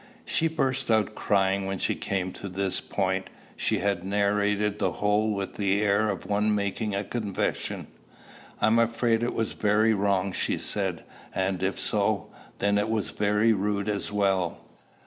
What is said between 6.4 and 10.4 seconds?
making a confession. "I am afraid it was very wrong,"